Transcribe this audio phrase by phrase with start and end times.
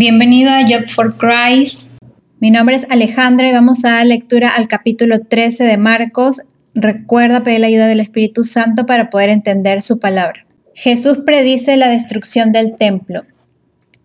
[0.00, 1.90] Bienvenido a Job for Christ.
[2.38, 6.40] Mi nombre es Alejandra y vamos a dar lectura al capítulo 13 de Marcos.
[6.74, 10.46] Recuerda pedir la ayuda del Espíritu Santo para poder entender su palabra.
[10.72, 13.24] Jesús predice la destrucción del templo.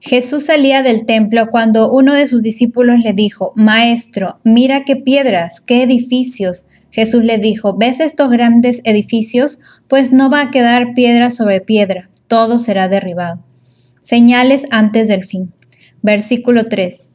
[0.02, 5.62] Jesús salía del templo cuando uno de sus discípulos le dijo, Maestro, mira qué piedras,
[5.62, 6.66] qué edificios.
[6.92, 9.60] Jesús le dijo, ¿ves estos grandes edificios?
[9.88, 13.46] Pues no va a quedar piedra sobre piedra, todo será derribado.
[14.02, 15.54] Señales antes del fin.
[16.06, 17.14] Versículo 3.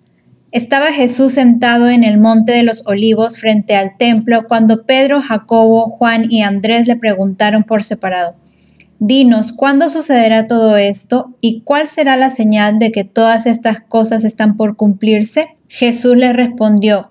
[0.51, 5.89] Estaba Jesús sentado en el monte de los olivos frente al templo cuando Pedro, Jacobo,
[5.91, 8.35] Juan y Andrés le preguntaron por separado,
[8.99, 14.25] Dinos, ¿cuándo sucederá todo esto y cuál será la señal de que todas estas cosas
[14.25, 15.57] están por cumplirse?
[15.69, 17.11] Jesús les respondió,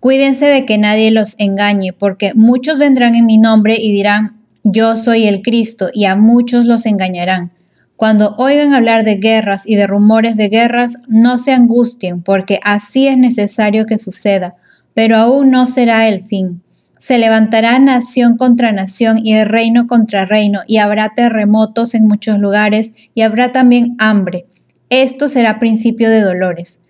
[0.00, 4.96] Cuídense de que nadie los engañe, porque muchos vendrán en mi nombre y dirán, Yo
[4.96, 7.52] soy el Cristo, y a muchos los engañarán.
[8.00, 13.06] Cuando oigan hablar de guerras y de rumores de guerras, no se angustien, porque así
[13.06, 14.54] es necesario que suceda,
[14.94, 16.62] pero aún no será el fin
[17.00, 22.92] se levantará nación contra nación y reino contra reino, y habrá terremotos en muchos lugares,
[23.14, 24.44] y habrá también hambre.
[24.90, 26.82] Esto será principio de dolores.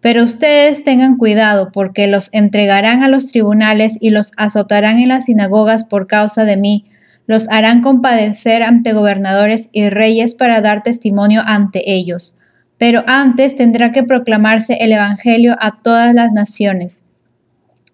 [0.00, 5.24] Pero ustedes tengan cuidado, porque los entregarán a los tribunales y los azotarán en las
[5.24, 6.84] sinagogas por causa de mí,
[7.28, 12.34] los harán compadecer ante gobernadores y reyes para dar testimonio ante ellos.
[12.78, 17.04] Pero antes tendrá que proclamarse el Evangelio a todas las naciones.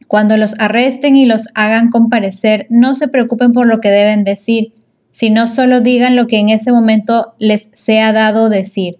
[0.07, 4.71] Cuando los arresten y los hagan comparecer, no se preocupen por lo que deben decir,
[5.11, 8.99] sino solo digan lo que en ese momento les sea dado decir,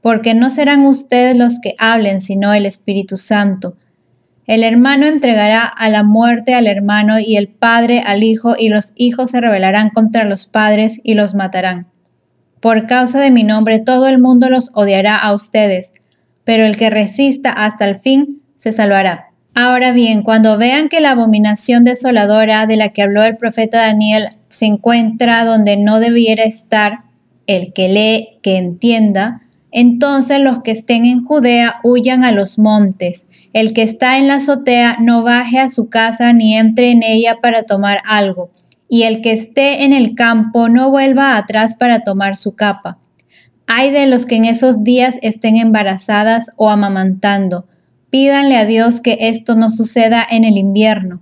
[0.00, 3.76] porque no serán ustedes los que hablen, sino el Espíritu Santo.
[4.46, 8.92] El hermano entregará a la muerte al hermano y el padre al hijo, y los
[8.94, 11.88] hijos se rebelarán contra los padres y los matarán.
[12.60, 15.92] Por causa de mi nombre todo el mundo los odiará a ustedes,
[16.44, 19.30] pero el que resista hasta el fin se salvará.
[19.54, 24.28] Ahora bien, cuando vean que la abominación desoladora de la que habló el profeta Daniel
[24.48, 27.00] se encuentra donde no debiera estar,
[27.46, 29.42] el que lee, que entienda,
[29.76, 33.26] entonces los que estén en Judea huyan a los montes.
[33.52, 37.38] El que está en la azotea no baje a su casa ni entre en ella
[37.40, 38.50] para tomar algo.
[38.88, 42.98] Y el que esté en el campo no vuelva atrás para tomar su capa.
[43.68, 47.66] Hay de los que en esos días estén embarazadas o amamantando
[48.10, 51.20] Pídanle a Dios que esto no suceda en el invierno,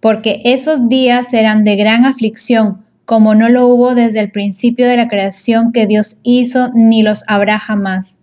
[0.00, 4.96] porque esos días serán de gran aflicción, como no lo hubo desde el principio de
[4.96, 8.20] la creación que Dios hizo, ni los habrá jamás.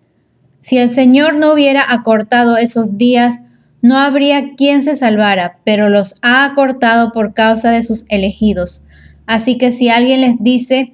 [0.61, 3.41] Si el Señor no hubiera acortado esos días,
[3.81, 8.81] no habría quien se salvara, pero los ha acortado por causa de sus elegidos.
[9.25, 10.93] Así que si alguien les dice,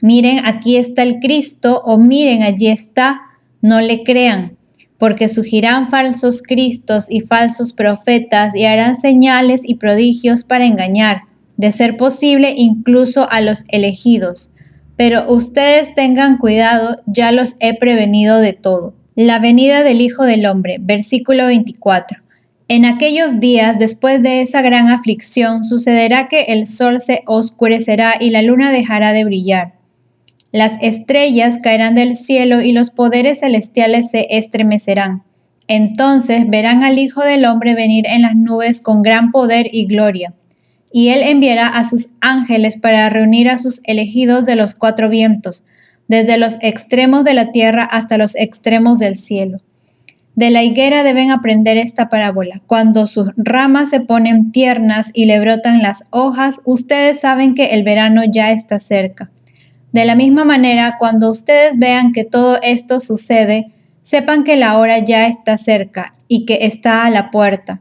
[0.00, 3.18] miren, aquí está el Cristo, o miren, allí está,
[3.60, 4.56] no le crean
[4.96, 11.22] porque surgirán falsos cristos y falsos profetas y harán señales y prodigios para engañar,
[11.58, 14.50] de ser posible incluso a los elegidos.
[14.96, 18.94] Pero ustedes tengan cuidado, ya los he prevenido de todo.
[19.14, 22.22] La venida del Hijo del Hombre, versículo 24.
[22.68, 28.30] En aquellos días, después de esa gran aflicción, sucederá que el sol se oscurecerá y
[28.30, 29.78] la luna dejará de brillar
[30.50, 35.22] las estrellas caerán del cielo y los poderes celestiales se estremecerán.
[35.66, 40.32] Entonces verán al Hijo del Hombre venir en las nubes con gran poder y gloria.
[40.92, 45.64] Y él enviará a sus ángeles para reunir a sus elegidos de los cuatro vientos,
[46.08, 49.60] desde los extremos de la tierra hasta los extremos del cielo.
[50.38, 52.62] De la higuera deben aprender esta parábola.
[52.68, 57.82] Cuando sus ramas se ponen tiernas y le brotan las hojas, ustedes saben que el
[57.82, 59.30] verano ya está cerca.
[59.90, 63.72] De la misma manera, cuando ustedes vean que todo esto sucede,
[64.02, 67.80] sepan que la hora ya está cerca y que está a la puerta.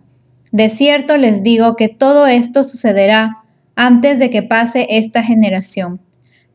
[0.52, 3.44] De cierto les digo que todo esto sucederá
[3.76, 6.00] antes de que pase esta generación.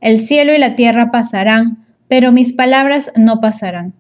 [0.00, 3.94] El cielo y la tierra pasarán, pero mis palabras no pasarán.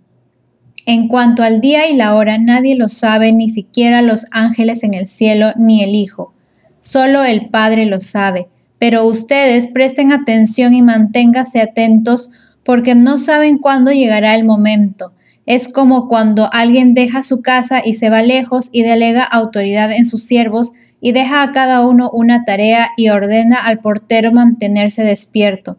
[0.86, 4.94] En cuanto al día y la hora, nadie lo sabe, ni siquiera los ángeles en
[4.94, 6.32] el cielo, ni el Hijo.
[6.80, 8.48] Solo el Padre lo sabe
[8.82, 12.32] pero ustedes presten atención y manténgase atentos
[12.64, 15.12] porque no saben cuándo llegará el momento.
[15.46, 20.04] Es como cuando alguien deja su casa y se va lejos y delega autoridad en
[20.04, 25.78] sus siervos y deja a cada uno una tarea y ordena al portero mantenerse despierto.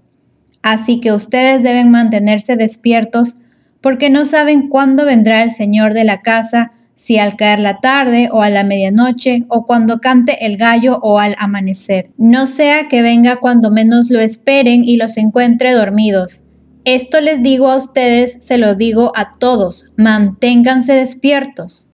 [0.62, 3.36] Así que ustedes deben mantenerse despiertos
[3.81, 8.30] porque no saben cuándo vendrá el Señor de la casa si al caer la tarde
[8.31, 12.12] o a la medianoche o cuando cante el gallo o al amanecer.
[12.18, 16.43] No sea que venga cuando menos lo esperen y los encuentre dormidos.
[16.85, 21.93] Esto les digo a ustedes, se lo digo a todos, manténganse despiertos.